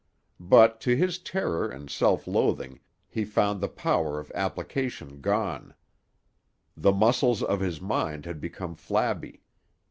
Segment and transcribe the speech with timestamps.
[0.39, 5.75] But, to his terror and self loathing, he found the power of application gone.
[6.75, 9.43] The muscles of his mind had become flabby.